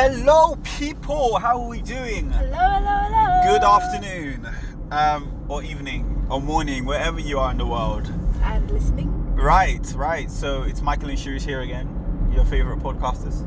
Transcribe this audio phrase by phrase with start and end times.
[0.00, 1.40] Hello, people.
[1.40, 2.30] How are we doing?
[2.30, 3.52] Hello, hello, hello.
[3.52, 4.48] Good afternoon,
[4.92, 8.06] um, or evening, or morning, wherever you are in the world.
[8.42, 9.34] And listening.
[9.34, 10.30] Right, right.
[10.30, 13.42] So it's Michael and Shirish here again, your favorite podcasters.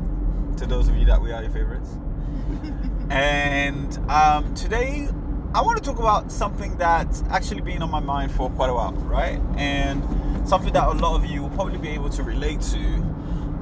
[0.58, 1.88] To those of you that we are your favorites.
[3.08, 5.08] and um, today,
[5.54, 8.74] I want to talk about something that's actually been on my mind for quite a
[8.74, 9.40] while, right?
[9.56, 10.02] And
[10.46, 12.78] something that a lot of you will probably be able to relate to.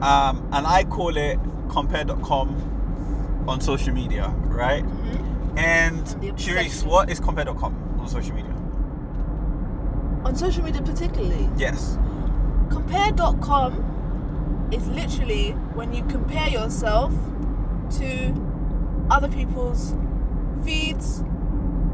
[0.03, 2.79] Um, and I call it compare.com
[3.51, 4.85] on social media, right?
[4.85, 5.59] Mm-hmm.
[5.59, 6.89] And obsession.
[6.89, 8.55] what is compare.com on social media?
[10.25, 11.99] On social media, particularly, Yes.
[12.71, 17.13] compare.com is literally when you compare yourself
[17.99, 18.33] to
[19.11, 19.95] other people's
[20.65, 21.25] feeds,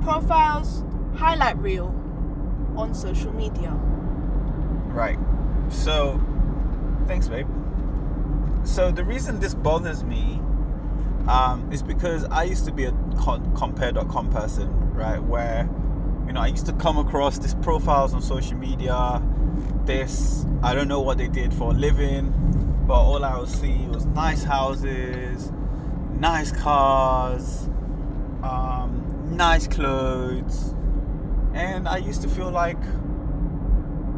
[0.03, 0.85] profiles,
[1.17, 1.95] highlight reel
[2.77, 3.71] on social media.
[4.93, 5.19] Right.
[5.71, 6.21] So,
[7.07, 7.49] thanks, babe.
[8.65, 10.41] So the reason this bothers me
[11.29, 12.93] um, is because I used to be a
[13.57, 15.23] compare.com person, right?
[15.23, 15.69] Where,
[16.27, 19.23] you know, I used to come across these profiles on social media.
[19.85, 22.33] This, I don't know what they did for a living,
[22.87, 25.51] but all I would see was nice houses,
[26.13, 27.69] nice cars,
[28.43, 29.03] um,
[29.37, 30.75] nice clothes,
[31.55, 32.81] and I used to feel like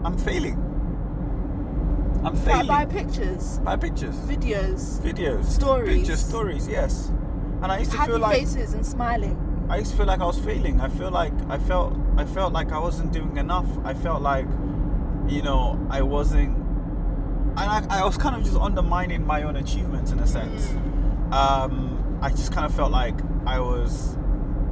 [0.05, 0.68] I'm failing.
[2.25, 5.99] I'm By, failing by pictures, by pictures, videos, videos, Stories.
[6.01, 6.69] pictures, stories.
[6.69, 7.09] Yes,
[7.63, 9.67] and I used to happy feel like faces, and smiling.
[9.71, 10.81] I used to feel like I was failing.
[10.81, 13.67] I feel like I felt I felt like I wasn't doing enough.
[13.85, 14.47] I felt like,
[15.29, 16.57] you know, I wasn't.
[16.57, 20.71] And I, I was kind of just undermining my own achievements in a sense.
[21.33, 23.15] Um, I just kind of felt like
[23.47, 24.17] I was,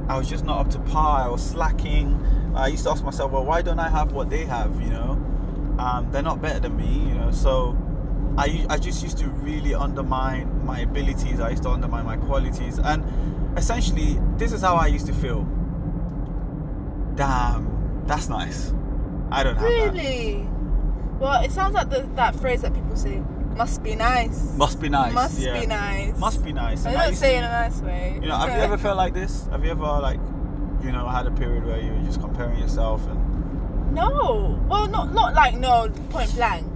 [0.09, 1.25] I was just not up to par.
[1.25, 2.19] I was slacking.
[2.55, 4.81] I used to ask myself, well, why don't I have what they have?
[4.81, 5.16] You know,
[5.77, 7.09] um, they're not better than me.
[7.09, 7.77] You know, so
[8.37, 11.39] I, I just used to really undermine my abilities.
[11.39, 13.03] I used to undermine my qualities, and
[13.57, 15.43] essentially, this is how I used to feel.
[17.15, 18.73] Damn, that's nice.
[19.31, 19.93] I don't have that.
[19.93, 20.47] Really?
[21.19, 23.23] Well, it sounds like the, that phrase that people say,
[23.55, 24.55] must be nice.
[24.55, 25.13] Must be nice.
[25.13, 25.59] Must yeah.
[25.59, 26.17] be nice.
[26.19, 26.85] Must be nice.
[26.85, 28.19] I And I don't say to- in a nice way.
[28.21, 29.47] You know, have you ever felt like this?
[29.47, 30.19] Have you ever like,
[30.83, 33.19] you know, had a period where you were just comparing yourself and
[33.97, 34.63] No.
[34.69, 36.67] Well, not not like no point blank,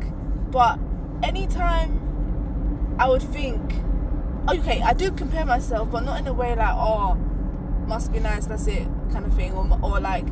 [0.51, 0.79] but
[1.21, 3.61] anytime I would think,
[4.49, 7.15] okay, I do compare myself, but not in a way like, oh,
[7.85, 10.25] must be nice, that's it, kind of thing, or or like,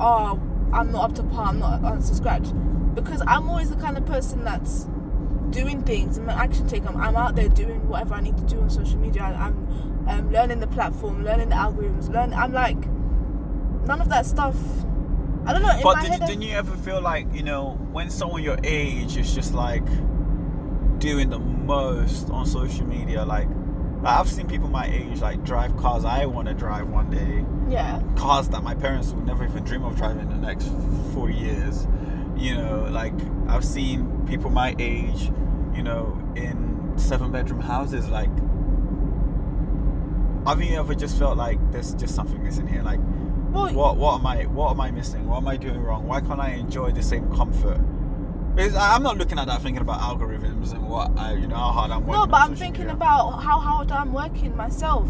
[0.00, 0.40] oh,
[0.72, 2.48] I'm not up to par, I'm not up to scratch,
[2.94, 4.88] because I'm always the kind of person that's
[5.50, 6.18] doing things.
[6.18, 6.88] I'm an action taker.
[6.88, 9.22] I'm, I'm out there doing whatever I need to do on social media.
[9.22, 12.34] I, I'm um, learning the platform, learning the algorithms, learn.
[12.34, 12.78] I'm like,
[13.86, 14.56] none of that stuff.
[15.46, 15.78] I don't know.
[15.82, 19.54] But did, didn't you ever feel like, you know, when someone your age is just
[19.54, 19.84] like
[20.98, 23.48] doing the most on social media, like,
[24.02, 27.44] like I've seen people my age like drive cars I want to drive one day,
[27.72, 28.02] Yeah.
[28.16, 30.68] cars that my parents would never even dream of driving in the next
[31.14, 31.86] 40 years.
[32.36, 33.14] You know, like
[33.48, 35.30] I've seen people my age,
[35.74, 38.08] you know, in seven bedroom houses.
[38.08, 38.30] Like,
[40.46, 42.82] have you ever just felt like there's just something missing here?
[42.82, 43.00] Like,
[43.56, 45.26] Well, what what am I what am I missing?
[45.26, 46.06] What am I doing wrong?
[46.06, 47.80] Why can't I enjoy the same comfort?
[48.54, 51.70] Because I'm not looking at that thinking about algorithms and what I you know how
[51.72, 52.20] hard I'm working.
[52.22, 52.94] no, but I'm thinking media.
[52.94, 55.08] about how hard I'm working myself.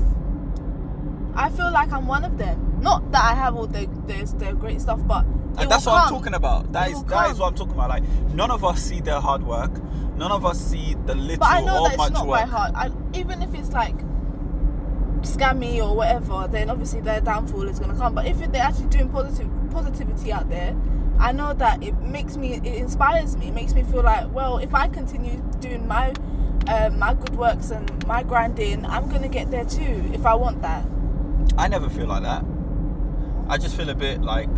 [1.35, 2.79] I feel like I'm one of them.
[2.81, 5.25] Not that I have all the the, the great stuff, but
[5.59, 6.73] And that's what I'm talking about.
[6.73, 7.39] That It is that is come.
[7.41, 7.91] what I'm talking about.
[7.91, 8.05] Like
[8.35, 9.73] none of us see their hard work.
[10.17, 12.41] None of us see the little But I know or that much it's not work.
[12.41, 12.73] by heart.
[12.75, 13.95] I, even if it's like
[15.27, 18.15] scammy or whatever, then obviously their downfall is gonna come.
[18.15, 20.75] But if they're actually doing positive positivity out there,
[21.19, 23.49] I know that it makes me, it inspires me.
[23.49, 26.13] It makes me feel like, well, if I continue doing my
[26.69, 30.11] um, my good works and my grinding, I'm gonna get there too.
[30.13, 30.85] If I want that,
[31.59, 32.45] I never feel like that.
[33.49, 34.49] I just feel a bit like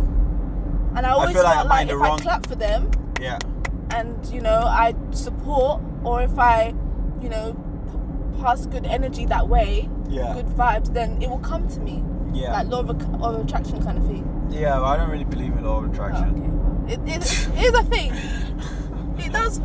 [0.95, 2.89] and I always feel like like, if wrong- I clap for them
[3.21, 3.37] yeah.
[3.91, 6.73] and you know I support, or if I,
[7.21, 7.53] you know,
[8.33, 10.33] p- pass good energy that way, Yeah.
[10.33, 12.03] good vibes, then it will come to me.
[12.33, 12.53] Yeah.
[12.53, 12.89] Like law of,
[13.23, 14.47] of attraction kind of thing.
[14.51, 16.29] yeah, I don't really believe in law of Oh, attraction.
[16.85, 16.93] okay.
[16.93, 17.15] It, it,
[17.57, 18.13] it is a thing.
[19.19, 19.59] It does.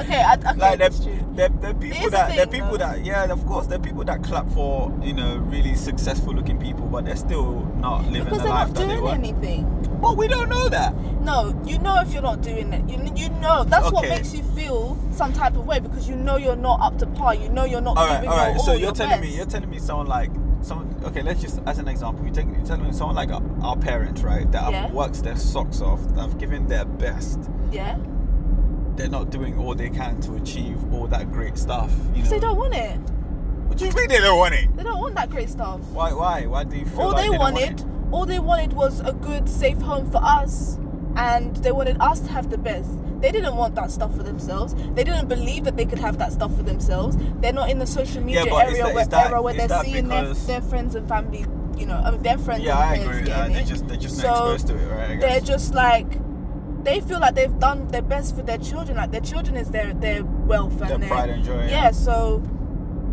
[0.00, 1.16] Okay, I, okay, like there, that's true.
[1.34, 2.78] there, there are people that there are people though.
[2.78, 6.58] that yeah of course there are people that clap for you know really successful looking
[6.58, 9.98] people but they're still not living Because the life that they doing want anything.
[10.02, 10.92] but we don't know that
[11.26, 12.88] No, you know if you're not doing it.
[12.88, 14.14] You you know that's what Okay.
[14.16, 17.34] makes you feel some type of way because you know you're not up to par.
[17.34, 19.26] You know you're not all right giving all right your so you're your telling me
[19.26, 19.36] best.
[19.36, 20.30] you're telling me someone like
[20.62, 23.42] someone okay let's just as an example you take you're telling me someone like our,
[23.62, 24.82] our parents right that Yeah.
[24.82, 27.38] have worked their socks off that have given their best
[27.70, 27.96] yeah.
[28.96, 32.30] they're not doing all they can to achieve all that great stuff you know Because
[32.30, 32.98] they don't want it.
[33.68, 34.76] What do you mean they don't want it?
[34.76, 35.80] They don't want that great stuff.
[35.92, 36.12] Why?
[36.12, 36.46] Why?
[36.46, 37.86] Why do you feel all like they, don't want wanted, it?
[38.12, 40.78] all they wanted was a good, safe home for us,
[41.16, 42.90] and they wanted us to have the best.
[43.20, 44.74] They didn't want that stuff for themselves.
[44.94, 47.16] They didn't believe that they could have that stuff for themselves.
[47.40, 50.08] They're not in the social media is area that- where, that- era where they're seeing
[50.08, 51.46] their, their friends and family,
[51.76, 52.62] you know, I mean, their friends.
[52.64, 55.10] Yeah, and I agree getting They're just they're just So, not exposed to it, right?
[55.10, 56.06] I They're just like
[56.84, 58.96] they feel like they've done their best for their children.
[58.98, 61.84] Like their children is their their wealth and Their pride and joy, yeah.
[61.84, 62.42] Yeah, so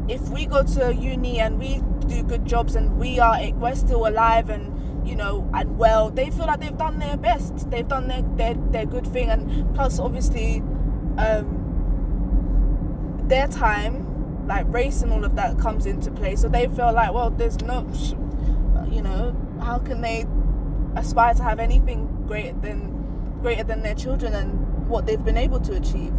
[0.10, 4.06] if we go to uni and we do good jobs and we are we're still
[4.06, 4.73] alive and
[5.06, 7.70] you know and well, they feel like they've done their best.
[7.70, 10.62] They've done their their, their good thing and plus obviously
[11.18, 11.60] um
[13.28, 17.14] their time like race and all of that comes into play so they feel like
[17.14, 17.88] well there's no
[18.92, 20.26] you know how can they
[20.98, 25.60] aspire to have anything greater than greater than their children and what they've been able
[25.60, 26.14] to achieve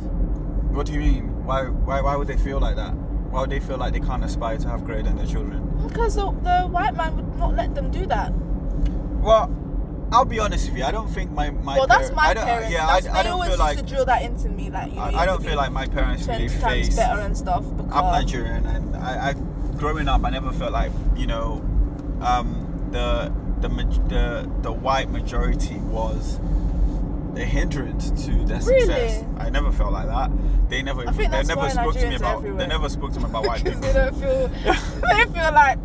[0.73, 1.45] What do you mean?
[1.45, 2.93] Why, why, why would they feel like that?
[3.31, 5.61] Why would they feel like they can't aspire to have greater than their children?
[5.87, 8.33] because the, the white man would not let them do that
[9.25, 9.51] Well,
[10.13, 10.85] I'll be honest with you.
[10.85, 11.77] I don't think my my.
[11.79, 13.61] well that's my I don't, parents Yeah, that's, I, I they don't always feel used
[13.61, 13.79] like.
[13.79, 15.87] to drill that into me like you know, you I, I don't feel like my
[15.87, 16.97] parents 10 really faced.
[16.97, 19.33] better and stuff because I'm Nigerian, and I, I,
[19.79, 21.65] growing up, I never felt like you know,
[22.21, 23.69] um, the the
[24.09, 26.39] the the white majority was
[27.37, 28.81] a hindrance to their Really?
[28.81, 29.25] success.
[29.39, 30.31] I never felt like that.
[30.69, 32.37] They never, I think they never spoke to me about.
[32.37, 32.59] everywhere.
[32.61, 33.81] They never spoke to me about white people.
[33.81, 34.49] they don't feel
[35.09, 35.79] they feel like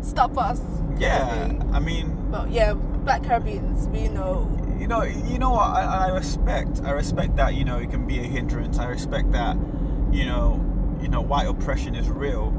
[0.02, 0.60] stop us
[1.00, 5.68] Yeah, I mean, but yeah black caribbeans we know you know, you know what?
[5.68, 6.80] I, I respect.
[6.82, 7.54] I respect that.
[7.54, 8.78] You know, it can be a hindrance.
[8.78, 9.56] I respect that.
[10.10, 12.50] You know, you know, white oppression is real.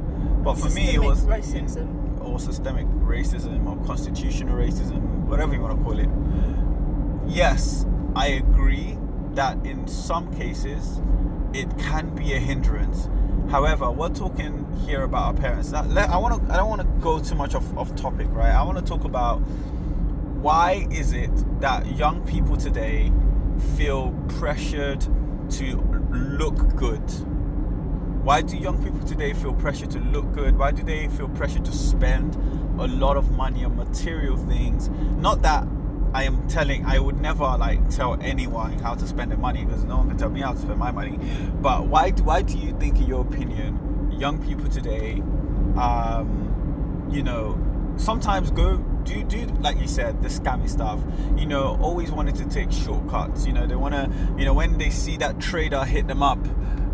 [0.44, 2.22] But for me, it was racism.
[2.22, 6.10] or systemic racism or constitutional racism, whatever you want to call it.
[7.28, 8.98] Yes, I agree
[9.34, 11.02] that in some cases
[11.54, 13.10] it can be a hindrance.
[13.52, 15.74] However, we're talking here about our parents.
[15.74, 15.82] I
[16.18, 16.54] want to.
[16.54, 18.50] I don't want to go too much off, off topic, right?
[18.50, 19.40] I want to talk about
[20.40, 23.12] why is it that young people today
[23.76, 25.02] feel pressured
[25.50, 25.82] to
[26.12, 27.04] look good?
[28.24, 30.58] Why do young people today feel pressure to look good?
[30.58, 32.36] Why do they feel pressure to spend
[32.80, 34.88] a lot of money on material things?
[35.18, 35.68] Not that
[36.14, 39.84] I am telling, I would never like tell anyone how to spend their money because
[39.86, 41.18] no one can tell me how to spend my money.
[41.62, 45.22] But why do why do you think, in your opinion, young people today,
[45.78, 47.58] um, you know,
[47.98, 51.00] sometimes go do do like you said the scammy stuff
[51.36, 54.78] you know always wanted to take shortcuts you know they want to you know when
[54.78, 56.38] they see that trader hit them up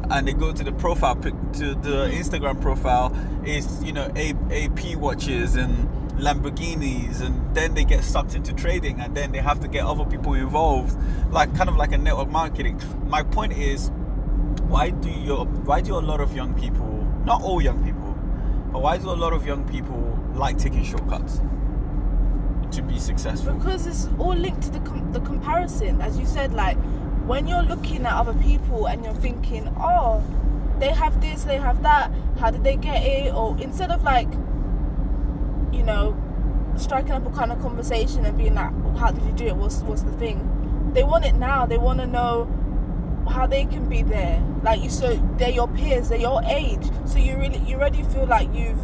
[0.10, 1.30] and they go to the profile to
[1.76, 3.14] the instagram profile
[3.46, 9.16] is you know ap watches and lamborghinis and then they get sucked into trading and
[9.16, 10.98] then they have to get other people involved
[11.32, 12.82] like kind of like a network marketing.
[13.06, 13.92] My point is
[14.64, 16.88] why do your why do a lot of young people
[17.24, 18.14] not all young people
[18.72, 21.40] but why do a lot of young people like taking shortcuts
[22.72, 23.54] to be successful?
[23.54, 26.02] Because it's all linked to the com- the comparison.
[26.02, 26.78] As you said like
[27.28, 30.24] when you're looking at other people and you're thinking oh
[30.80, 32.12] they have this they have that.
[32.40, 33.34] How did they get it?
[33.34, 34.30] Or instead of like
[35.78, 36.16] you know
[36.76, 39.56] striking up a kind of conversation and being like "Oh, how did you do it?
[39.56, 40.92] What's what's the thing?
[40.94, 41.66] They want it now.
[41.66, 42.46] They want to know
[43.30, 44.44] how they can be there.
[44.64, 46.10] Like you so they're your peers.
[46.10, 46.86] They're your age.
[47.06, 48.80] So you really you already feel like you've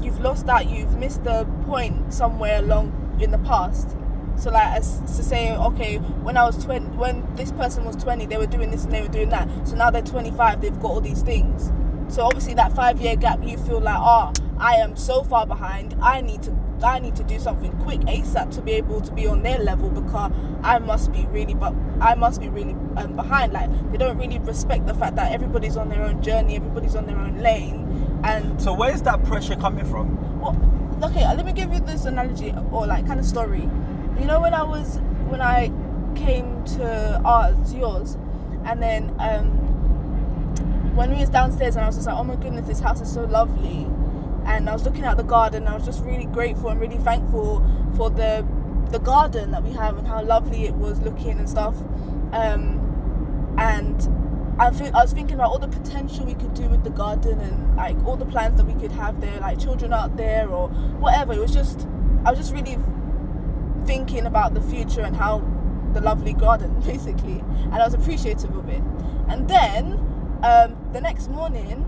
[0.00, 0.68] you've lost that.
[0.68, 3.96] You've missed the point somewhere along in the past.
[4.36, 8.26] So like as to say okay when i was 20 when this person was 20
[8.26, 9.48] they were doing this and they were doing that.
[9.68, 11.70] So now they're 25 they've got all these things.
[12.08, 15.94] So obviously that five year gap you feel like oh i am so far behind.
[16.00, 19.26] I need to i need to do something quick asap to be able to be
[19.26, 20.32] on their level because
[20.64, 23.52] i must be really but i must be really um, behind.
[23.52, 27.06] Like they don't really respect the fact that everybody's on their own journey everybody's on
[27.06, 27.82] their own lane
[28.24, 30.40] and so where's that pressure coming from?
[30.40, 30.56] Well,
[31.10, 33.68] okay, let me give you this analogy or like kind of story.
[34.18, 35.72] You know, when I was when I
[36.14, 38.16] came to ours, yours,
[38.64, 39.46] and then um,
[40.94, 43.12] when we was downstairs and I was just like, oh my goodness, this house is
[43.12, 43.88] so lovely,
[44.46, 45.68] and I was looking at the garden.
[45.68, 47.64] I was just really grateful and really thankful
[47.96, 48.46] for the
[48.90, 51.74] the garden that we have and how lovely it was looking and stuff.
[52.32, 54.08] Um, and
[54.58, 57.40] I, feel, I was thinking about all the potential we could do with the garden
[57.40, 60.68] and like all the plans that we could have there, like children out there or
[60.68, 61.32] whatever.
[61.32, 61.88] It was just,
[62.24, 62.78] I was just really
[63.86, 65.42] thinking about the future and how
[65.94, 68.82] the lovely garden basically, and I was appreciative of it.
[69.28, 69.94] And then
[70.42, 71.86] um, the next morning,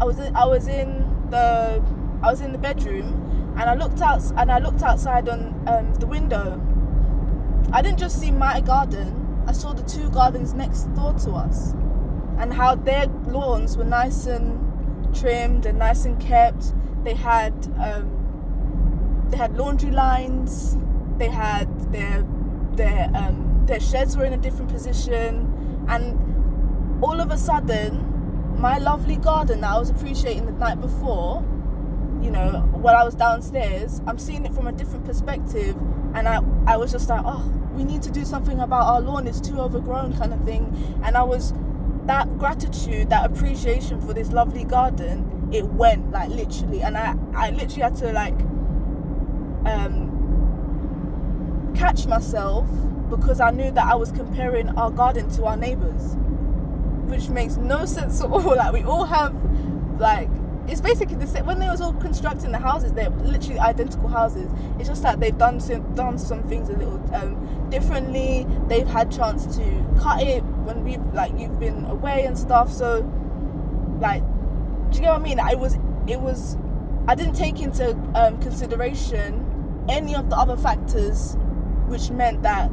[0.00, 1.82] I was in, I was in the
[2.26, 5.94] I was in the bedroom and I looked out and I looked outside on um,
[5.94, 6.60] the window.
[7.72, 9.44] I didn't just see my garden.
[9.46, 11.70] I saw the two gardens next door to us
[12.36, 16.74] and how their lawns were nice and trimmed and nice and kept.
[17.04, 20.76] They had um, they had laundry lines.
[21.18, 22.26] They had their
[22.72, 28.78] their um, their sheds were in a different position, and all of a sudden, my
[28.78, 31.44] lovely garden that I was appreciating the night before,
[32.22, 35.76] you know, when I was downstairs, I'm seeing it from a different perspective,
[36.14, 39.26] and I I was just like, oh, we need to do something about our lawn.
[39.26, 41.52] It's too overgrown, kind of thing, and I was
[42.06, 47.50] that gratitude, that appreciation for this lovely garden, it went like literally, and I I
[47.50, 48.38] literally had to like
[49.66, 50.06] um
[51.76, 52.66] catch myself
[53.10, 56.16] because I knew that I was comparing our garden to our neighbors,
[57.06, 58.56] which makes no sense at all.
[58.56, 59.34] Like we all have,
[60.00, 60.28] like
[60.68, 61.46] it's basically the same.
[61.46, 64.50] When they was all constructing the houses, they're literally identical houses.
[64.78, 68.46] It's just that they've done some done some things a little um, differently.
[68.68, 72.72] They've had chance to cut it when we've like you've been away and stuff.
[72.72, 73.00] So,
[74.00, 74.22] like,
[74.90, 75.40] do you get what I mean?
[75.40, 76.56] I was it was
[77.06, 81.36] I didn't take into um, consideration any of the other factors
[81.86, 82.70] which meant that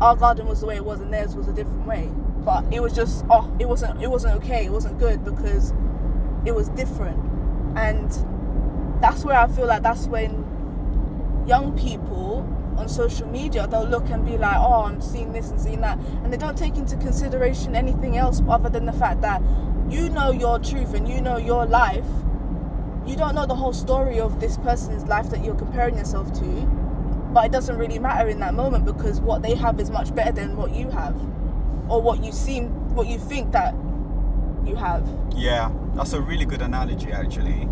[0.00, 2.10] our garden was the way it was and theirs was a different way.
[2.44, 4.66] But it was just oh, it wasn't it wasn't okay.
[4.66, 5.72] It wasn't good because
[6.48, 7.18] it was different,
[7.76, 8.10] and
[9.00, 10.44] that's where I feel like that's when
[11.46, 15.60] young people on social media they'll look and be like, oh, I'm seeing this and
[15.60, 19.42] seeing that, and they don't take into consideration anything else other than the fact that
[19.88, 22.06] you know your truth and you know your life.
[23.06, 26.44] You don't know the whole story of this person's life that you're comparing yourself to.
[27.32, 30.32] But it doesn't really matter in that moment because what they have is much better
[30.32, 31.14] than what you have
[31.88, 33.74] or what you seem what you think that
[34.68, 35.08] you have.
[35.34, 37.62] Yeah, that's a really good analogy, actually.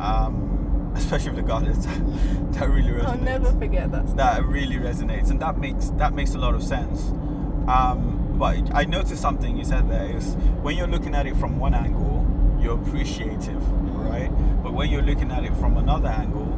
[0.00, 1.86] Um, especially with the gardens,
[2.56, 3.06] that really resonates.
[3.06, 6.62] i'll never forget that that really resonates and that makes that makes a lot of
[6.62, 7.10] sense.
[7.68, 11.58] Um, but i noticed something you said there is when you're looking at it from
[11.58, 12.24] one angle
[12.60, 13.62] you're appreciative
[13.94, 14.30] right?
[14.62, 16.52] But when you're looking at it from another angle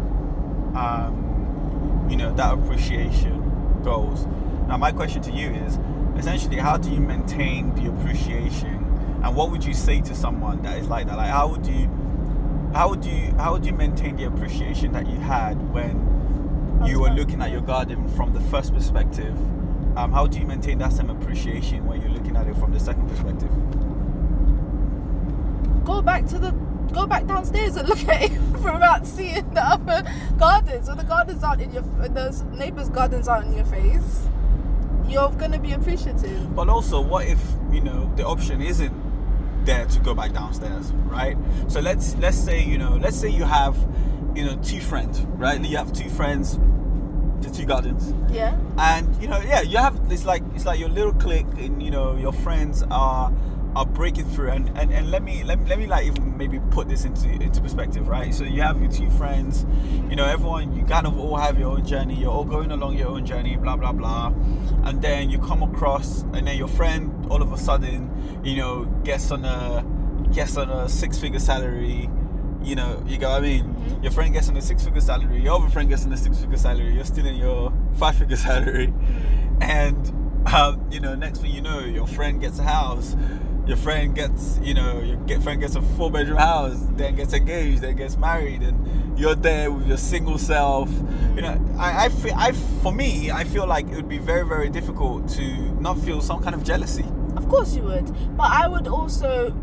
[0.76, 4.26] um, you know that appreciation goes.
[4.68, 5.78] Now my question to you is
[6.16, 8.84] essentially how do you maintain the appreciation
[9.22, 11.16] and what would you say to someone that is like that?
[11.16, 11.88] Like how would you
[12.72, 17.10] how would you how would you maintain the appreciation that you had when you were
[17.10, 19.36] looking at your garden from the first perspective?
[19.96, 22.78] Um, how do you maintain that same appreciation when you're looking at it from the
[22.78, 23.50] second perspective?
[25.84, 26.52] Go back to the
[26.92, 30.04] go back downstairs and look at it without seeing the other
[30.38, 30.88] gardens.
[30.88, 34.28] Or the gardens aren't in your those neighbors gardens aren't in your face
[35.08, 36.54] you're gonna be appreciative.
[36.54, 37.40] But also, what if
[37.72, 38.92] you know the option isn't
[39.68, 41.36] there to go back downstairs, right?
[41.68, 43.76] So let's let's say you know let's say you have
[44.34, 45.62] you know two friends, right?
[45.62, 46.58] You have two friends,
[47.42, 50.88] the two gardens, yeah and you know yeah you have it's like it's like your
[50.88, 53.30] little clique, and you know your friends are
[53.78, 54.50] are breaking through.
[54.50, 57.28] And, and, and let me let me let me like even maybe put this into
[57.30, 58.34] into perspective right?
[58.34, 59.64] So you have your two friends
[60.10, 62.16] you know everyone you kind of all have your own journey.
[62.16, 64.32] You're all going along your own journey blah blah blah.
[64.82, 68.84] And then you come across and then your friend all of a sudden you know
[69.04, 69.84] gets on a
[70.32, 72.10] gets on a six figure salary
[72.62, 73.74] you know you go i mean?
[74.02, 76.38] Your friend gets on a six figure salary your other friend gets on a six
[76.40, 78.92] figure salary you're still in your five figure salary
[79.60, 80.12] and
[80.52, 83.14] um, you know next thing you know your friend gets a house
[83.68, 87.32] your friend gets you know your get friend gets a four bedroom house then gets
[87.34, 90.90] engaged then gets married and you're there with your single self
[91.36, 94.46] you know I, I feel I for me I feel like it would be very
[94.46, 95.42] very difficult to
[95.80, 97.04] not feel some kind of jealousy
[97.36, 98.06] Of course you would.
[98.36, 99.54] But I would also,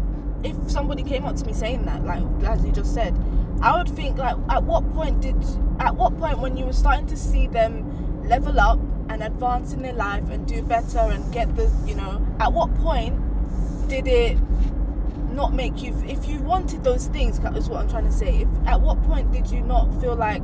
[0.44, 3.14] if somebody came up to me saying that, like as you just said,
[3.62, 5.36] I would think like, at what point did,
[5.80, 9.82] at what point when you were starting to see them level up and advance in
[9.82, 13.14] their life and do better and get the, you know, at what point
[13.88, 14.38] did it
[15.32, 18.42] not make you, if you wanted those things, is what I'm trying to say.
[18.42, 20.42] If at what point did you not feel like,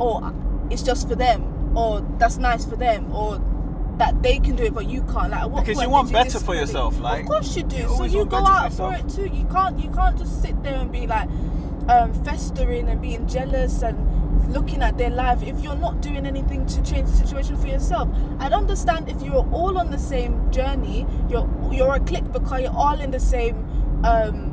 [0.00, 0.34] oh,
[0.70, 3.42] it's just for them, or that's nice for them, or
[3.98, 5.30] that they can do it but you can't.
[5.30, 7.76] Like, Because you want did better for yourself, like, of course you do.
[7.76, 9.34] you so you go better for out for it too.
[9.34, 9.78] You can't.
[9.78, 11.28] You can't just sit there and be like
[11.88, 13.98] um, festering and being jealous and
[14.48, 18.08] looking at their life if you're not doing anything to change the situation for yourself.
[18.38, 21.06] I'd understand if you're all on the same journey.
[21.28, 23.56] You're you're a clique because you're all in the same.
[24.04, 24.52] Um,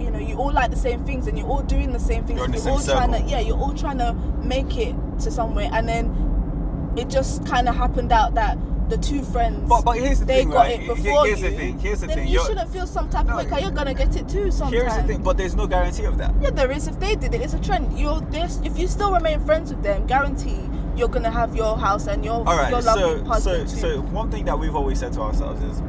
[0.00, 2.38] you know, you all like the same things and you're all doing the same things.
[2.38, 5.68] You're you're same all trying to yeah, you're all trying to make it to somewhere,
[5.72, 8.58] and then it just kind of happened out that
[8.90, 10.80] the two friends But- but here's the they thing, got right?
[10.82, 11.50] it before here's you.
[11.50, 13.44] the thing, here's the then thing, you you're- shouldn't feel some type No, of way
[13.44, 14.72] because you're gonna get it too sometime.
[14.80, 16.86] here's the thing but there's no guarantee of that Yeah, there is.
[16.88, 17.98] If they did it, it's a trend.
[17.98, 18.60] You're this.
[18.64, 22.34] If you still remain friends with them, guarantee you're gonna have your house and your
[22.34, 22.70] All right.
[22.70, 23.68] your lovely So, so, too.
[23.68, 25.80] so one thing that we've always said to ourselves is,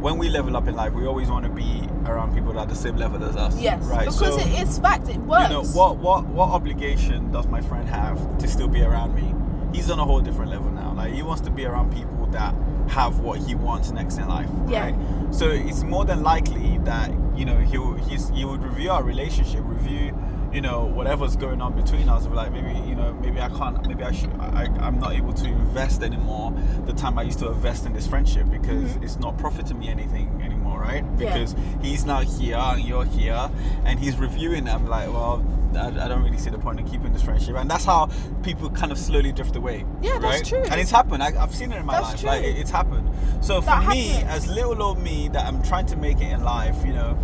[0.00, 2.66] when we level up in life, we always want to be around people that are
[2.66, 3.54] the same level as us.
[3.60, 4.00] yes, Right.
[4.06, 5.08] because so, it is fact.
[5.08, 5.42] It works.
[5.50, 9.34] you know, what, what, what obligation does my friend have to still be around me?
[9.74, 10.94] He's on a whole different level now.
[10.96, 12.54] Like he wants to be around people that
[12.88, 14.50] have what he wants next in life.
[14.68, 14.90] Yeah.
[14.90, 15.34] Right.
[15.34, 19.60] So it's more than likely that you know he he's he would review our relationship,
[19.64, 20.16] review
[20.52, 22.26] you know whatever's going on between us.
[22.26, 25.46] Like maybe you know maybe I can't maybe I should I I'm not able to
[25.46, 26.52] invest anymore
[26.86, 29.04] the time I used to invest in this friendship because Mhm.
[29.04, 31.04] it's not profiting me anything anymore, right?
[31.18, 31.32] Yeah.
[31.32, 33.48] Because he's now here and you're here
[33.84, 35.42] and he's reviewing i'm like well
[35.76, 38.08] I, I don't really see the point in keeping this friendship and that's how
[38.42, 40.62] people kind of slowly drift away Yeah, that's true.
[40.70, 42.28] and it's happened I, i've seen it in my That's life true.
[42.28, 43.08] like it- it's happened
[43.44, 46.42] so for That me as little old me that i'm trying to make it in
[46.42, 47.16] life you know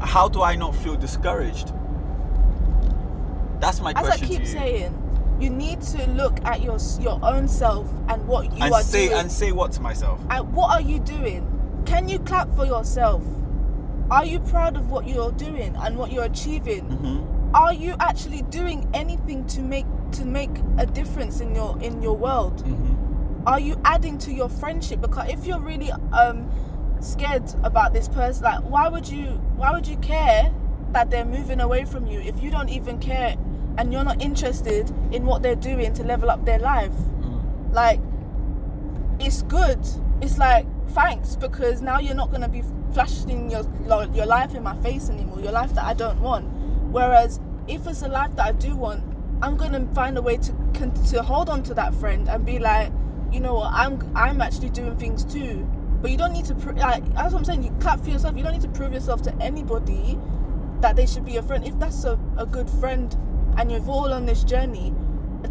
[0.00, 1.72] how do i not feel discouraged
[3.60, 6.78] that's my As I question keep to you saying, you need to look at your
[7.00, 9.18] your own self and what you and are say doing.
[9.18, 11.82] and say what to myself And what are you doing?
[11.86, 13.22] Can you clap for yourself?
[14.10, 16.84] Are you proud of what you're doing and what you're achieving?
[16.84, 22.02] hmm Are you actually doing anything to make to make a difference in your in
[22.02, 22.60] your world?
[22.62, 22.94] hmm
[23.46, 25.00] Are you adding to your friendship?
[25.00, 26.50] Because if you're really um
[27.00, 29.26] scared about this person, like why would you
[29.56, 30.52] why would you care
[30.92, 33.36] that they're moving away from you if you don't even care
[33.78, 36.92] and you're not interested in what they're doing to level up their life?
[36.92, 37.72] Mm.
[37.72, 38.00] like
[39.18, 39.78] it's good
[40.20, 42.62] it's like thanks because now you're not going to be
[42.92, 43.64] flashing your
[44.14, 46.44] your life in my face anymore your life that i don't want
[46.90, 49.02] whereas if it's a life that i do want
[49.42, 50.52] i'm to find a way to
[51.10, 52.92] to hold on to that friend and be like
[53.32, 53.72] you know what?
[53.72, 55.68] I'm i'm actually doing things too.
[56.00, 58.36] But you don't need to pr- like that's what i'm saying you clap for yourself.
[58.36, 60.18] You don't need to prove yourself to anybody
[60.80, 61.66] that they should be your friend.
[61.66, 63.14] If that's a, a good friend
[63.56, 64.94] and you're all on this journey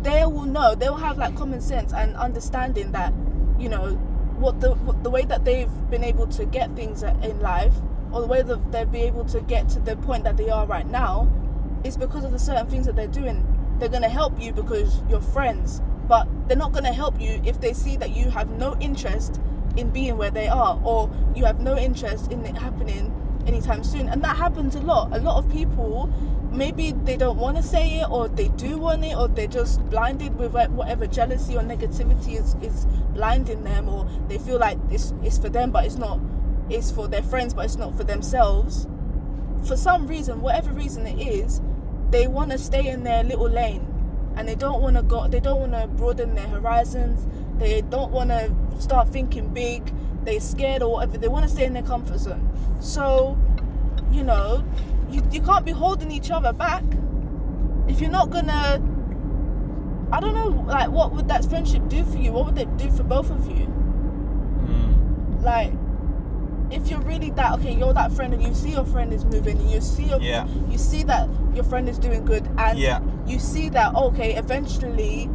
[0.03, 3.13] they will know they will have like common sense and understanding that
[3.57, 3.93] you know
[4.37, 7.73] what the what the way that they've been able to get things in life
[8.15, 10.65] or the way that they'll be able to get to the point that they are
[10.65, 11.29] right now
[11.83, 13.45] is because of the certain things that they're doing.
[13.77, 17.41] They're going to help you because you're friends but they're not going to help you
[17.45, 19.41] if they see that you have no interest
[19.75, 23.13] in being where they are or you have no interest in it happening
[23.47, 24.07] anytime soon.
[24.07, 25.15] And that happens a lot.
[25.15, 26.13] A lot of people
[26.51, 29.83] maybe they don't want to say it or they do want it or they're just
[29.89, 34.77] blinded with wha- whatever jealousy or negativity is, is blinding them or they feel like
[34.89, 36.17] it's, it's for them but it's not
[36.69, 38.87] it's for their friends but it's not for themselves.
[39.67, 41.61] For some reason whatever reason it is
[42.11, 43.91] they want to stay in their little lane
[44.35, 47.25] and they don't want to go they don't want to broaden their horizons.
[47.57, 49.93] They don't want to start thinking big.
[50.23, 51.17] They're scared or whatever.
[51.17, 52.49] They want to stay in their comfort zone.
[52.81, 53.37] So
[54.11, 54.63] you know
[55.09, 56.83] you, you can't be holding each other back.
[57.87, 58.81] If you're not gonna
[60.11, 62.31] i don't know like what would that friendship do for you?
[62.31, 63.67] What would it do for both of you?
[64.65, 65.43] Mm.
[65.43, 65.71] like
[66.71, 69.57] if you're really that okay you're that friend and you see your friend is moving
[69.59, 70.47] and you see your Yeah.
[70.69, 72.99] you see that your friend is doing good and Yeah.
[73.27, 75.29] you see that oh, okay eventually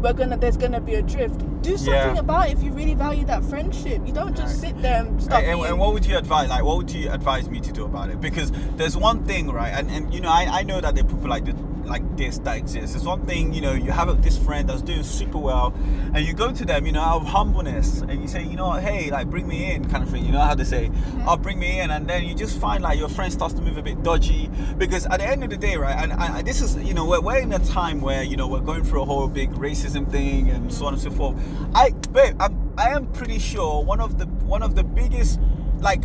[0.00, 2.18] we're gonna there's gonna be a drift do something Yeah.
[2.20, 4.72] about it if you really value that friendship you don't just Right.
[4.74, 7.10] sit there and start and, and, and what would you advise like what would you
[7.10, 10.28] advise me to do about it because there's one thing right and, and you know
[10.30, 11.54] I, I know that there are people like this
[11.86, 12.96] like this that exists.
[12.96, 15.74] It's one thing you know you have this friend that's doing super well
[16.14, 18.68] and you go to them you know out of humbleness and you say you know
[18.68, 21.28] what, hey like bring me in kind of thing you know how they say mm-hmm.
[21.28, 23.76] oh bring me in and then you just find like your friend starts to move
[23.76, 26.76] a bit dodgy because at the end of the day right and, and this is
[26.76, 29.28] you know we're, we're in a time where you know we're going through a whole
[29.28, 31.36] big racism thing and so on and so forth.
[31.74, 35.40] I babe i'm i am pretty sure one of the one of the biggest
[35.78, 36.02] like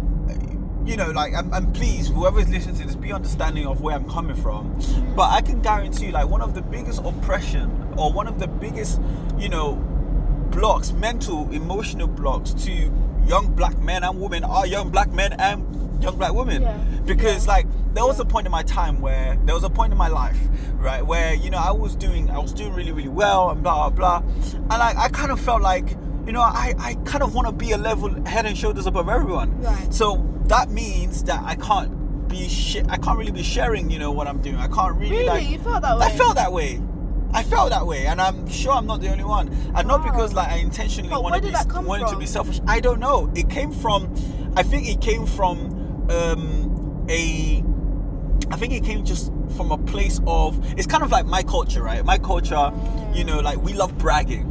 [0.86, 4.10] you know like I'm, I'm pleased whoever's listening to this be understanding of where i'm
[4.10, 4.76] coming from
[5.15, 8.48] but i can guarantee you like one of the biggest oppression or one of the
[8.48, 9.00] biggest
[9.38, 9.76] you know
[10.52, 12.72] blocks mental emotional blocks to
[13.28, 15.63] young black men and women are young black men and
[16.02, 16.78] young black women Yeah.
[17.06, 17.54] because Yeah.
[17.54, 20.08] like there was a point in my time where there was a point in my
[20.08, 20.39] life
[20.78, 23.88] right where you know i was doing i was doing really really well and blah
[23.89, 27.34] blah blah and like i kind of felt like you know i i kind of
[27.34, 29.94] want to be a level head and shoulders above everyone Right.
[29.94, 34.12] so that means that i can't be sh- i can't really be sharing you know
[34.12, 36.52] what i'm doing i can't really, really like you felt that way I felt that
[36.54, 36.82] way.
[37.34, 39.48] I felt that way, and I'm sure I'm not the only one.
[39.74, 42.26] And not because like I intentionally But wanted, where to did be, wanted to be
[42.26, 42.34] from?
[42.34, 42.60] selfish.
[42.68, 43.32] I don't know.
[43.36, 44.14] It came from,
[44.58, 45.58] I think it came from
[46.12, 47.64] um, a,
[48.52, 50.60] I think it came just from a place of.
[50.78, 52.04] It's kind of like my culture, right?
[52.04, 52.70] My culture,
[53.14, 54.51] you know, like we love bragging.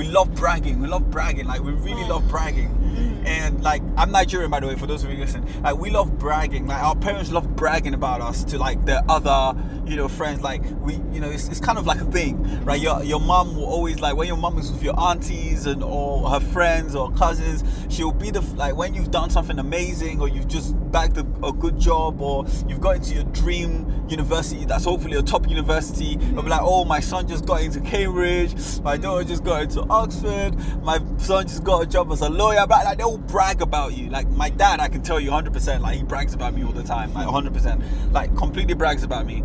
[0.00, 0.80] We love bragging.
[0.80, 1.46] We love bragging.
[1.46, 3.22] Like we really love bragging.
[3.26, 4.74] And like I'm Nigerian, by the way.
[4.74, 6.66] For those of you listening, like we love bragging.
[6.66, 9.60] Like our parents love bragging about us to like the other,
[9.90, 10.40] you know, friends.
[10.40, 12.80] Like we, you know, it's, it's kind of like a thing, right?
[12.80, 16.30] Your your mom will always like when your mom is with your aunties and or
[16.30, 20.48] her friends or cousins, she'll be the like when you've done something amazing or you've
[20.48, 25.16] just bagged a, a good job or you've got into your dream university that's hopefully
[25.16, 26.18] a top university.
[26.36, 29.82] I'll be like, oh, my son just got into Cambridge, my daughter just got into
[29.82, 32.66] Oxford, my son just got a job as a lawyer.
[32.66, 34.08] But like they'll brag about you.
[34.08, 35.80] Like my dad, I can tell you 100%.
[35.80, 38.12] Like he brags about me all the time, like 100%.
[38.12, 39.42] Like completely brags about me.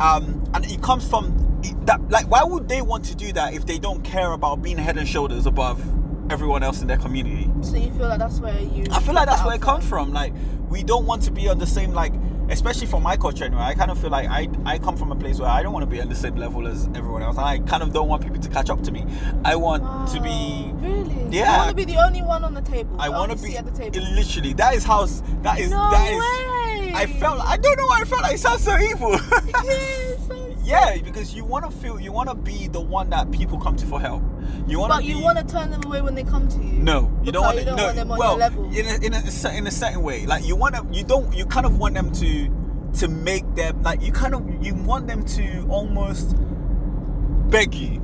[0.00, 2.00] Um, and it comes from that.
[2.10, 4.96] Like, why would they want to do that if they don't care about being head
[4.96, 5.80] and shoulders above
[6.30, 7.50] everyone else in their community?
[7.62, 8.84] So you feel like that's where you?
[8.90, 10.12] I feel like that's where it comes from.
[10.12, 10.32] Like
[10.68, 12.12] we don't want to be on the same like
[12.50, 13.62] especially for my culture anyway.
[13.62, 15.84] I kind of feel like I I come from a place where I don't want
[15.84, 17.38] to be on the same level as everyone else.
[17.38, 19.06] I kind of don't want people to catch up to me.
[19.44, 21.28] I want to be Really?
[21.30, 21.52] Yeah.
[21.52, 22.96] You want to be the only one on the table.
[22.98, 23.98] I want to be at the table.
[24.14, 26.53] literally that is how that is no that is way.
[26.94, 29.18] I felt I don't know why I felt like it sounds so evil.
[30.64, 33.76] Yeah, because you want to feel you want to be the one that people come
[33.76, 34.22] to for help.
[34.66, 36.72] You want to But you want to turn them away when they come to you.
[36.72, 37.64] No, you don't want to.
[37.64, 38.64] no, want them on well, your level.
[38.72, 41.44] in a, in a in a certain way, like you want them, you don't, you
[41.44, 42.48] kind of want them to
[43.00, 46.34] to make them like you kind of you want them to almost
[47.50, 48.00] beg you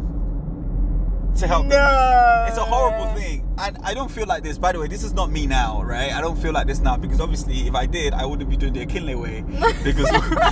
[1.37, 1.71] to help them.
[1.71, 2.45] No.
[2.49, 4.59] It's a horrible thing, and I don't feel like this.
[4.59, 6.13] By the way, this is not me now, right?
[6.13, 8.73] I don't feel like this now because obviously, if I did, I wouldn't be doing
[8.73, 9.43] the Akinle way
[9.85, 10.11] because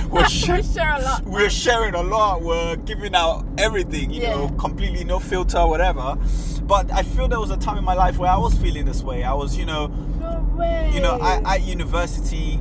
[0.09, 1.23] we're, We sh- share a lot.
[1.25, 2.41] we're sharing a lot.
[2.41, 4.35] We're giving out everything, you Yeah.
[4.35, 6.17] know, completely no filter, whatever.
[6.63, 9.01] But I feel there was a time in my life where I was feeling this
[9.01, 9.23] way.
[9.23, 9.87] I was, you know,
[10.19, 10.91] No way.
[10.93, 12.59] you know, I, at university,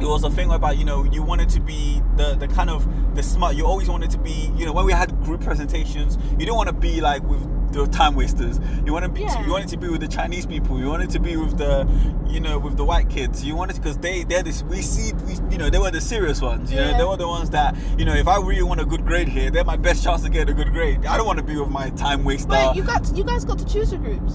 [0.00, 2.86] it was a thing about you know you wanted to be the the kind of
[3.14, 3.54] the smart.
[3.54, 6.68] You always wanted to be, you know, when we had group presentations, you don't want
[6.68, 7.40] to be like with
[7.72, 8.58] the time wasters.
[8.84, 9.44] You want to be, Yeah.
[9.44, 10.78] you wanted to be with the Chinese people.
[10.78, 11.88] You wanted to be with the,
[12.28, 13.44] you know, with the white kids.
[13.44, 14.62] You wanted because they they're this.
[14.62, 16.70] We see, we, you know, they were the serious ones.
[16.70, 16.98] You know, Yeah.
[16.98, 19.50] they were the ones that, you know, if I really want a good grade here,
[19.50, 21.06] they're my best chance to get a good grade.
[21.06, 22.48] I don't want to be with my time waster.
[22.50, 24.34] Wait, you got you guys got to choose your groups.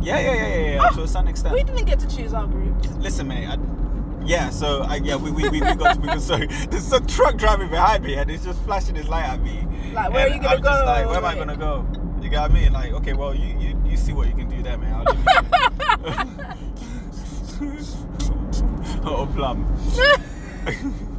[0.00, 0.78] yeah, yeah, yeah, yeah, yeah.
[0.82, 1.54] Ah, to a certain extent.
[1.54, 2.88] We didn't get to choose our groups.
[2.98, 3.46] Listen, mate.
[3.46, 3.56] I,
[4.24, 7.36] yeah, so I, yeah, we, we, we, we got to because sorry, there's a truck
[7.36, 9.66] driving behind me and it's just flashing his light at me.
[9.92, 10.86] Like, where are you gonna I'm just go?
[10.86, 11.84] like, where am I gonna go?
[12.22, 12.68] You got me?
[12.68, 14.94] Like, okay, well, you, you, you see what you can do there, man.
[14.94, 15.24] I'll leave
[17.60, 17.78] you.
[19.04, 19.66] oh, plum.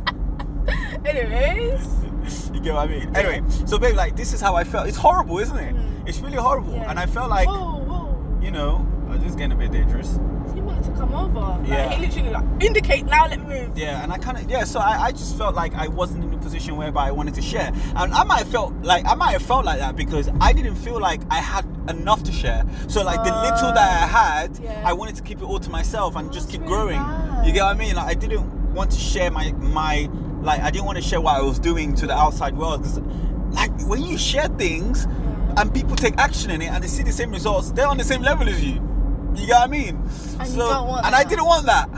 [1.06, 3.16] Anyways, You get what I mean?
[3.16, 4.88] Anyway, so babe, like, this is how I felt.
[4.88, 5.76] It's horrible, isn't it?
[5.76, 6.08] Mm.
[6.08, 6.90] It's really horrible, yeah.
[6.90, 8.40] and I felt like, whoa, whoa.
[8.42, 10.18] you know, I was just getting a bit dangerous.
[10.74, 11.40] Wanted to come over.
[11.40, 11.90] Like, Yeah.
[11.90, 13.28] He literally like indicate now.
[13.28, 13.78] Let me move.
[13.78, 14.64] Yeah, and I kind of yeah.
[14.64, 17.42] So I, I just felt like I wasn't in a position whereby I wanted to
[17.42, 20.54] share, and I might have felt like I might have felt like that because I
[20.54, 22.64] didn't feel like I had enough to share.
[22.88, 24.84] So like the little that I had, Yeah.
[24.86, 26.98] I wanted to keep it all to myself and just keep really growing.
[26.98, 27.46] bad.
[27.48, 27.96] You get what I mean?
[27.96, 30.10] Like I didn't want to share my my
[30.42, 33.00] like I didn't want to share what I was doing to the outside world because
[33.52, 35.62] like when you share things Yeah.
[35.62, 38.04] and people take action in it and they see the same results, they're on the
[38.04, 38.82] same level as you.
[39.36, 39.96] You get what I mean?
[39.96, 41.90] And you so, don't want and I didn't want that.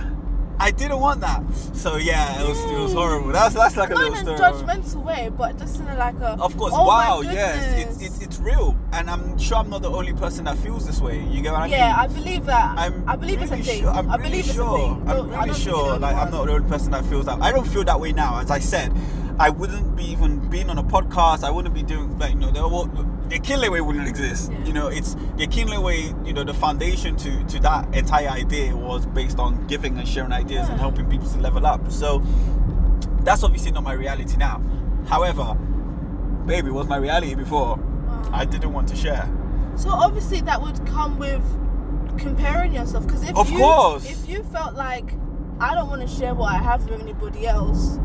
[0.57, 1.43] I didn't want that.
[1.73, 2.95] So yeah, it was it was mm.
[2.95, 3.31] horrible.
[3.31, 6.15] That's that's like a Not little in a judgmental way, but just in a, like
[6.15, 6.37] a.
[6.39, 9.91] Of course, oh wow, yes, it's, it's it's real, and I'm sure I'm not the
[9.91, 11.21] only person that feels this way.
[11.25, 12.77] You get what I yeah, I believe that.
[12.77, 13.81] I'm I believe really it's a thing.
[13.81, 15.01] Sure, I'm I really sure.
[15.05, 15.11] a.
[15.11, 15.99] I'm really sure.
[15.99, 17.41] Like I'm not the only person that feels that.
[17.41, 18.39] I don't feel that way now.
[18.39, 18.93] As I said,
[19.37, 21.43] I wouldn't be even being on a podcast.
[21.43, 22.89] I wouldn't be doing like you know the whole-
[23.29, 24.51] the Kinley way wouldn't exist.
[24.51, 24.65] Yeah.
[24.65, 26.13] You know, it's the Kinley way.
[26.25, 30.31] You know, the foundation to to that entire idea was based on giving and sharing
[30.31, 31.91] ideas and helping people to level up.
[31.91, 32.21] So
[33.21, 34.61] that's obviously not my reality now.
[35.07, 35.55] However,
[36.45, 37.79] baby, was my reality before.
[38.31, 39.27] I didn't want to share.
[39.75, 41.43] So obviously that would come with
[42.19, 44.09] comparing yourself because if Of you course.
[44.09, 45.13] if you felt like
[45.59, 47.97] I don't want to share what I have with anybody else,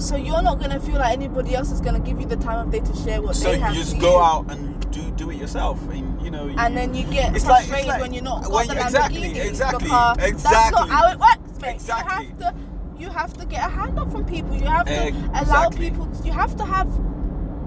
[0.00, 2.72] so you're not gonna feel like anybody else is gonna give you the time of
[2.72, 3.72] day to share what So they have.
[3.72, 4.22] So you just to go you.
[4.22, 6.46] out and do do it yourself, and you know.
[6.46, 8.72] You, And then you get It's like- it's frustrated like- when you're not when you-
[8.80, 11.74] exactly, Lamborghini exactly, That's not how it works, mate.
[11.74, 12.26] Exactly.
[12.26, 12.54] You have to
[12.98, 14.54] you have to get a hand up from people.
[14.56, 15.90] You have to allow Exactly.
[15.90, 16.08] people.
[16.24, 16.88] You have to have.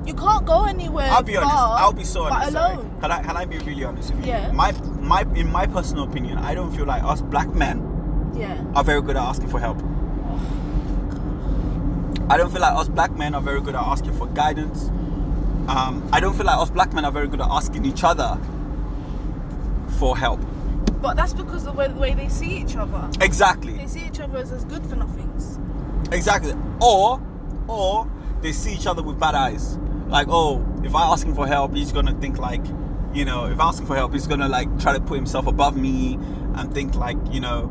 [0.06, 1.08] You can't go anywhere.
[1.10, 1.54] I'll be honest.
[1.54, 2.50] far, I'll be so honest.
[2.56, 2.92] alone.
[3.02, 4.32] Can I can I be really honest with you?
[4.34, 4.52] Yeah.
[4.52, 7.82] My my in my personal opinion, I don't feel like us black men
[8.36, 8.58] Yeah.
[8.76, 9.82] are very good at asking for help.
[12.30, 14.90] I don't feel like us black men are very good at asking for guidance.
[15.68, 18.40] Um, I don't feel like us black men are very good at asking each other
[20.00, 20.40] for help.
[21.02, 23.10] But that's because the way, the way they see each other.
[23.22, 23.74] Exactly.
[23.74, 25.60] They see each other as, as good for nothings.
[26.12, 26.54] Exactly.
[26.82, 27.22] Or,
[27.68, 28.10] or
[28.42, 29.78] they see each other with bad eyes.
[30.08, 32.66] Like, oh, if I ask him for help, he's gonna think like,
[33.14, 35.48] you know, if I ask him for help, he's gonna like try to put himself
[35.48, 36.16] above me
[36.56, 37.70] and think like, you know,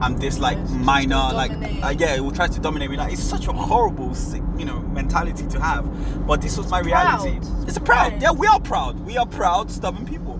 [0.00, 2.96] I'm this like just minor, like uh, yeah, it will try to dominate me.
[2.96, 4.14] Like it's such a horrible,
[4.58, 6.26] you know, mentality to have.
[6.26, 7.36] But this was my reality.
[7.36, 8.20] It's It's a proud.
[8.20, 9.00] Yeah, we are proud.
[9.00, 10.38] We are proud, stubborn people.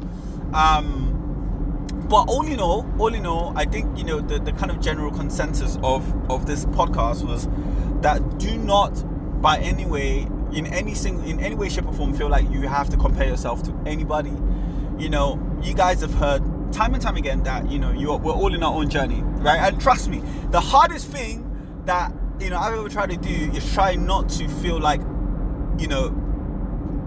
[0.55, 4.71] Um, but all in all, all in all, I think you know the, the kind
[4.71, 7.49] of general consensus of of this podcast was
[8.03, 8.93] that do not,
[9.41, 12.63] by any way, in any single, in any way, shape, or form, feel like you
[12.63, 14.33] have to compare yourself to anybody.
[14.99, 16.43] You know, you guys have heard
[16.73, 19.23] time and time again that you know you are, we're all in our own journey,
[19.23, 19.61] right?
[19.61, 21.43] And trust me, the hardest thing
[21.87, 25.01] that you know I've ever tried to do is try not to feel like,
[25.79, 26.15] you know,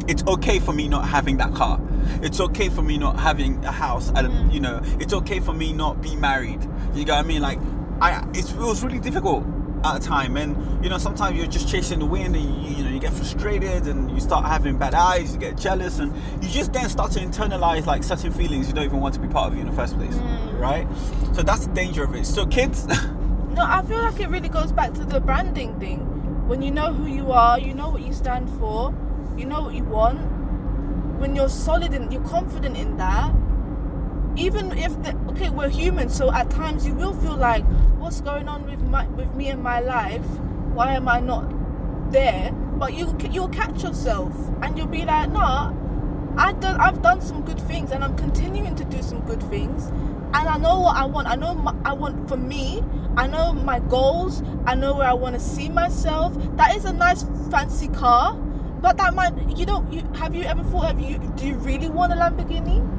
[0.07, 1.79] it's okay for me not having that car.
[2.21, 4.09] It's okay for me not having a house.
[4.09, 4.51] And mm-hmm.
[4.51, 6.61] you know, it's okay for me not being married.
[6.93, 7.41] You know what I mean?
[7.41, 7.59] Like,
[8.01, 9.45] I it's, it was really difficult
[9.83, 12.83] at a time, and you know, sometimes you're just chasing the wind, and you, you
[12.83, 16.49] know, you get frustrated, and you start having bad eyes, you get jealous, and you
[16.49, 19.51] just then start to internalize like certain feelings you don't even want to be part
[19.51, 20.59] of you in the first place, mm.
[20.59, 20.87] right?
[21.35, 22.25] So that's the danger of it.
[22.25, 22.87] So kids,
[23.59, 25.99] No, I feel like it really goes back to the branding thing.
[26.47, 28.93] When you know who you are, you know what you stand for,
[29.35, 30.19] you know what you want.
[31.19, 33.33] When you're solid and you're confident in that,
[34.37, 37.63] even if the okay, we're human, so at times you will feel like,
[37.97, 40.25] what's going on with my with me and my life?
[40.73, 42.51] Why am I not there?
[42.51, 45.73] But you you'll catch yourself and you'll be like, nah,
[46.37, 49.87] I've done I've done some good things and I'm continuing to do some good things
[49.87, 51.27] and I know what I want.
[51.27, 52.83] I know my, I want for me.
[53.15, 54.43] I know my goals.
[54.65, 56.33] I know where I want to see myself.
[56.57, 58.33] That is a nice fancy car,
[58.81, 59.91] but that might you don't.
[59.91, 61.17] You, have you ever thought of you?
[61.37, 62.98] Do you really want a Lamborghini?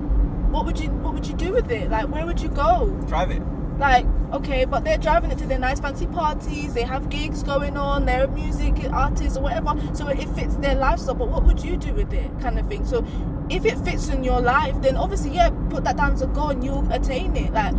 [0.51, 1.91] What would you What would you do with it?
[1.91, 2.87] Like where would you go?
[3.09, 3.43] drive it.
[3.79, 6.75] Like okay, but they're driving it to their nice fancy parties.
[6.75, 8.05] They have gigs going on.
[8.07, 9.75] They're music artists or whatever.
[9.95, 11.15] So it fits their lifestyle.
[11.15, 12.85] But what would you do with it, kind of thing?
[12.85, 13.05] So
[13.49, 16.51] if it fits in your life, then obviously yeah, put that down as a goal
[16.51, 17.53] and you'll attain it.
[17.53, 17.75] Like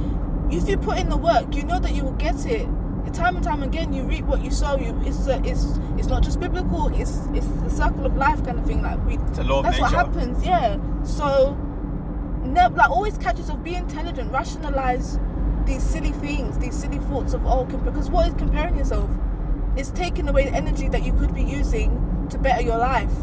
[0.49, 2.67] if you put in the work, you know that you will get it.
[3.13, 4.77] Time and time again, you reap what you sow.
[4.77, 6.87] You it's a, it's it's not just biblical.
[6.95, 8.81] It's it's the circle of life kind of thing.
[8.81, 10.45] Like we, It's a law of that's what happens.
[10.45, 10.77] Yeah.
[11.03, 11.57] So
[12.51, 15.19] never like always catch yourself be intelligent rationalize
[15.65, 19.09] these silly things these silly thoughts of oh because what is comparing yourself?
[19.77, 23.13] It's taking away the energy that you could be using to better your life.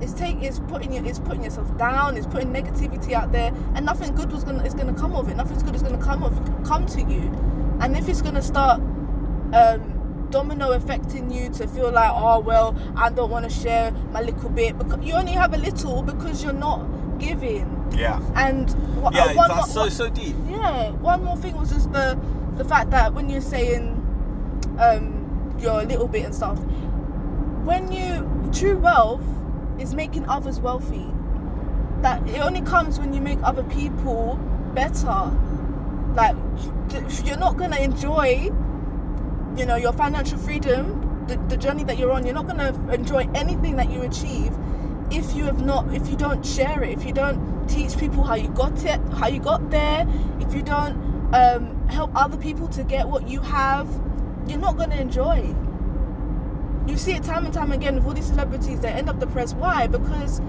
[0.00, 3.84] It's taking it's putting you it's putting yourself down it's putting negativity out there and
[3.84, 5.36] nothing good was gonna is gonna come of it.
[5.36, 7.32] Nothing's good is gonna come of come to you.
[7.80, 8.80] And if it's gonna start
[9.52, 14.22] um domino affecting you to feel like oh well i don't want to share my
[14.22, 16.80] little bit because you only have a little because you're not
[17.26, 18.20] giving Yeah.
[18.34, 18.68] and
[19.00, 20.36] wha- Yeah, uh, one that's more- so so deep.
[20.50, 22.18] yeah one more thing was just the
[22.56, 23.84] the fact that when you're saying
[24.78, 25.04] um
[25.58, 26.58] your little bit and stuff
[27.64, 29.22] when you true wealth
[29.78, 31.06] is making others wealthy
[32.02, 34.38] that it only comes when you make other people
[34.74, 35.30] better
[36.14, 36.34] like
[37.24, 38.50] you're not gonna enjoy
[39.56, 42.74] you know your financial freedom the, the journey that you're on you're not going to
[42.92, 44.52] enjoy anything that you achieve
[45.12, 48.34] if you have not if you don't share it if you don't teach people how
[48.34, 50.06] you got it how you got there
[50.40, 50.96] if you don't
[51.34, 53.88] um, help other people to get what you have
[54.46, 55.54] you're not going to enjoy.
[56.86, 59.56] You see it time and time again with all these celebrities they end up depressed.
[59.56, 59.86] Why?
[59.86, 60.40] Because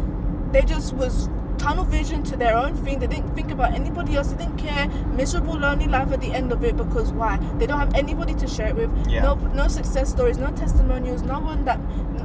[0.51, 2.99] they just was tunnel vision to their own thing.
[2.99, 4.31] They didn't think about anybody else.
[4.31, 4.87] They didn't care.
[5.15, 7.37] Miserable lonely life at the end of it because why?
[7.59, 9.07] They don't have anybody to share it with.
[9.07, 9.21] Yeah.
[9.21, 11.79] no no success stories no testimonials no one that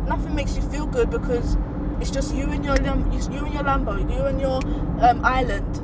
[0.07, 1.57] nothing makes you feel good because
[2.01, 4.57] it's just you and your you and your lambo you and your
[5.05, 5.83] um, island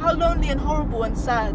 [0.00, 1.54] how lonely and horrible and sad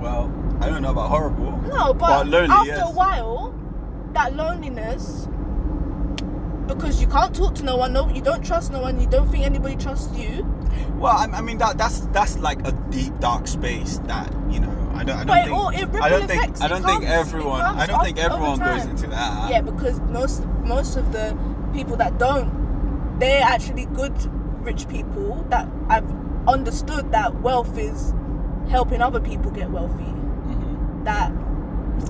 [0.00, 0.30] Well,
[0.60, 1.52] I don't know about horrible.
[1.62, 2.88] no, but Well, lonely, after yes.
[2.88, 3.54] a while,
[4.12, 5.26] that loneliness,
[6.66, 9.28] because you can't talk to no one, no, you don't trust no one, you don't
[9.30, 10.44] think anybody trusts you.
[10.98, 14.70] Well, I, I mean that that's that's like a deep dark space that you know
[14.94, 17.86] I don't I don't But think it I don't think I don't think everyone I
[17.86, 19.50] don't think everyone goes into that.
[19.50, 21.36] Yeah, because most most of the
[21.74, 24.14] people that don't, they're actually good
[24.64, 26.10] rich people that I've
[26.48, 28.14] understood that wealth is
[28.70, 30.04] helping other people get wealthy.
[30.04, 31.04] Mhm.
[31.04, 31.32] that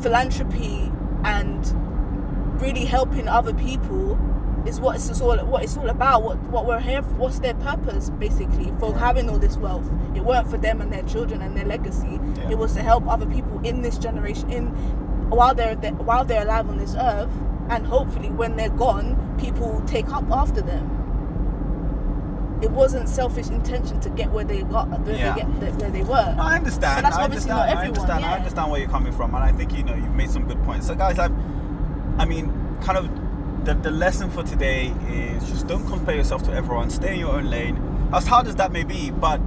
[0.02, 0.92] philanthropy
[1.24, 4.18] and really helping other people
[4.66, 6.22] is what it's all what it's all about.
[6.22, 7.02] What what we're here.
[7.02, 9.90] For, what's their purpose basically for having all this wealth?
[10.14, 12.18] It weren't for them and their children and their legacy.
[12.36, 12.50] Yeah.
[12.50, 14.66] It was to help other people in this generation in
[15.28, 17.30] while they're while they're alive on this earth,
[17.68, 20.90] and hopefully when they're gone, people take up after them.
[22.62, 25.34] It wasn't selfish intention to get where they got, where, Yeah.
[25.34, 26.36] they, get, where they were.
[26.38, 27.04] I understand.
[27.04, 27.58] That's I obviously understand.
[27.58, 28.24] not I everyone, understand.
[28.24, 30.62] I understand where you're coming from, and I think you know you've made some good
[30.64, 30.86] points.
[30.86, 31.28] So, guys, I,
[32.18, 33.10] I mean, kind of
[33.66, 36.90] the the lesson for today is just don't compare yourself to everyone.
[36.90, 37.76] Stay in your own lane.
[38.14, 39.40] As hard as that may be, but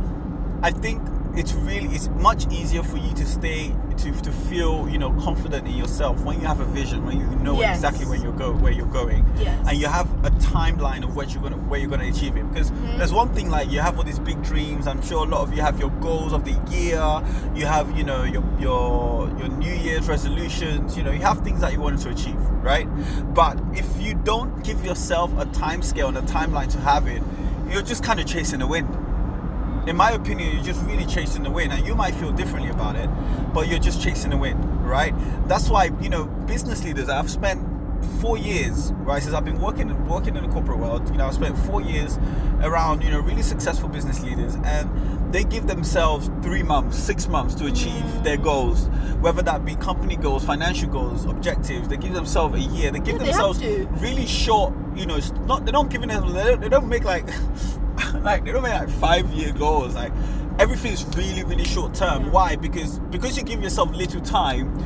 [0.62, 1.01] I think
[1.38, 5.67] it's really it's much easier for you to stay to, to feel you know confident
[5.67, 7.78] in yourself when you have a vision when you know Yes.
[7.78, 9.67] exactly where you're go where you're going Yes.
[9.67, 12.71] and you have a timeline of what you're gonna where you're gonna achieve it because
[12.71, 12.97] Mm-hmm.
[12.97, 15.54] there's one thing like you have all these big dreams I'm sure a lot of
[15.54, 17.04] you have your goals of the year
[17.56, 21.62] you have you know your your your New Year's resolutions you know you have things
[21.62, 22.39] that you wanted to achieve
[22.71, 22.88] right
[23.34, 27.21] but if you don't give yourself a time scale and a timeline to have it
[27.69, 28.88] you're just kind of chasing the wind
[29.89, 32.95] in my opinion, you're just really chasing the wind, and you might feel differently about
[32.95, 33.10] it,
[33.54, 35.13] but you're just chasing the wind, right?
[35.47, 37.10] That's why you know business leaders.
[37.10, 37.65] I've spent
[38.21, 41.10] four years, right, since I've been working working in the corporate world.
[41.10, 42.17] You know, I've spent four years
[42.62, 47.54] around you know really successful business leaders, and they give themselves three months, six months
[47.56, 48.88] to achieve their goals,
[49.19, 51.88] whether that be company goals, financial goals, objectives.
[51.88, 52.91] They give themselves a year.
[52.91, 53.88] They give Yeah, themselves to.
[54.00, 54.73] really short.
[54.95, 56.10] You know, not they don't give them.
[56.34, 57.28] They don't, they don't make like.
[58.21, 60.12] like they don't make like five year goals like
[60.60, 62.25] everything's really really short term.
[62.25, 62.31] Yeah.
[62.31, 62.55] why?
[62.55, 64.83] Because because you give yourself little time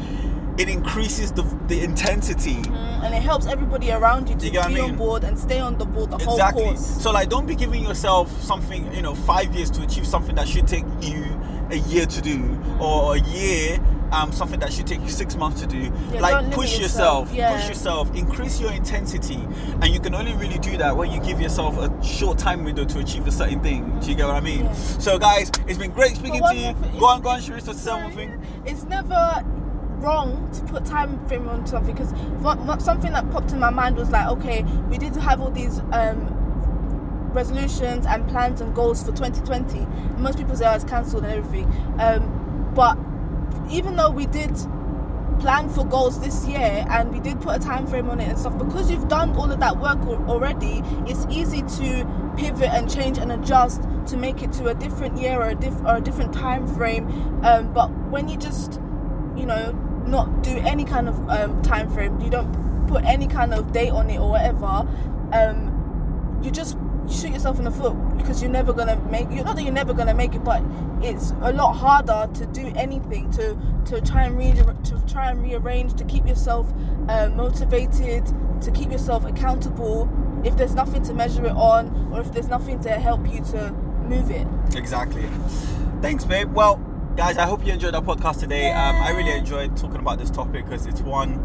[0.57, 2.55] it increases the the intensity.
[2.55, 4.91] Mm, and it helps everybody around you to You what I be mean?
[4.91, 7.01] on board and stay on the board the whole course.
[7.01, 10.47] so like don't be giving yourself something you know five years to achieve something that
[10.47, 11.23] should take you
[11.71, 13.79] a year to do or a year
[14.11, 17.33] um, something that should take you six months to do Yeah, like push yourself, yourself
[17.33, 17.55] yeah.
[17.57, 19.39] push yourself increase your intensity
[19.81, 22.85] and you can only really do that when you give yourself a short time window
[22.85, 24.73] to achieve a certain thing do you get what i mean Yeah.
[24.73, 27.91] so guys it's been great speaking to you go on go on Sharice, to say
[27.91, 28.15] one Sorry.
[28.15, 29.43] thing It's never
[30.01, 32.09] wrong to put time frame on something because
[32.83, 36.25] something that popped in my mind was like, okay, we did have all these um,
[37.33, 39.85] resolutions and plans and goals for 2020.
[40.19, 41.65] Most people say oh, it's cancelled and everything,
[41.99, 42.95] um, but
[43.69, 44.55] even though we did
[45.39, 48.37] plan for goals this year and we did put a time frame on it and
[48.37, 52.05] stuff because you've done all of that work already it's easy to
[52.37, 55.81] pivot and change and adjust to make it to a different year or a, diff-
[55.83, 57.07] or a different time frame.
[57.43, 58.79] Um, but when you just
[59.35, 59.71] you know
[60.05, 63.91] not do any kind of um, time frame you don't put any kind of date
[63.91, 64.65] on it or whatever
[65.33, 66.77] um, you just
[67.11, 69.93] shoot yourself in the foot because you're never gonna make you're not that you're never
[69.93, 70.63] gonna make it but
[71.01, 75.41] it's a lot harder to do anything to to try and re- to try and
[75.43, 76.71] rearrange to keep yourself
[77.09, 78.25] uh, motivated
[78.61, 80.09] to keep yourself accountable
[80.43, 83.71] if there's nothing to measure it on or if there's nothing to help you to
[84.07, 85.27] move it Exactly.
[86.01, 86.53] Thanks, babe.
[86.53, 86.77] Well,
[87.15, 88.71] guys, I hope you enjoyed our podcast today.
[88.71, 91.39] Um, I really enjoyed talking about this topic because it's one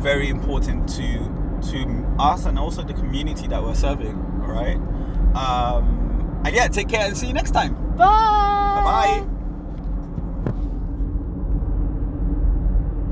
[0.00, 1.34] very important to
[1.70, 4.14] to us and also the community that we're serving.
[4.46, 4.76] All right.
[5.36, 7.74] Um, and yeah, take care and see you next time.
[7.96, 9.35] bye Bye bye.